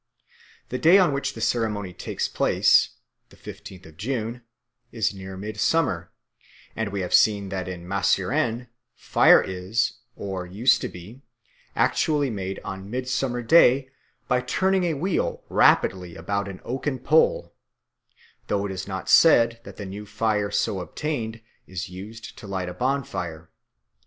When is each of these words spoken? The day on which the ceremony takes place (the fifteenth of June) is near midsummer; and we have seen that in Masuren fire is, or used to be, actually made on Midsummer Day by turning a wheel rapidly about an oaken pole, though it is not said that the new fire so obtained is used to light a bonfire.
The 0.69 0.79
day 0.79 0.97
on 0.97 1.13
which 1.13 1.35
the 1.35 1.41
ceremony 1.41 1.93
takes 1.93 2.27
place 2.27 2.95
(the 3.29 3.35
fifteenth 3.35 3.85
of 3.85 3.97
June) 3.97 4.41
is 4.91 5.13
near 5.13 5.37
midsummer; 5.37 6.09
and 6.75 6.91
we 6.91 7.01
have 7.01 7.13
seen 7.13 7.49
that 7.49 7.67
in 7.67 7.87
Masuren 7.87 8.67
fire 8.95 9.43
is, 9.43 9.99
or 10.15 10.47
used 10.47 10.81
to 10.81 10.87
be, 10.87 11.21
actually 11.75 12.31
made 12.31 12.59
on 12.63 12.89
Midsummer 12.89 13.43
Day 13.43 13.91
by 14.27 14.41
turning 14.41 14.85
a 14.85 14.95
wheel 14.95 15.43
rapidly 15.49 16.15
about 16.15 16.47
an 16.47 16.61
oaken 16.65 16.97
pole, 16.97 17.53
though 18.47 18.65
it 18.65 18.71
is 18.71 18.87
not 18.87 19.07
said 19.07 19.61
that 19.65 19.77
the 19.77 19.85
new 19.85 20.07
fire 20.07 20.49
so 20.49 20.79
obtained 20.79 21.41
is 21.67 21.89
used 21.89 22.35
to 22.39 22.47
light 22.47 22.69
a 22.69 22.73
bonfire. 22.73 23.51